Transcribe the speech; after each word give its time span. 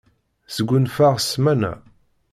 Sgunfaɣ 0.55 1.15
ssmana. 1.19 1.73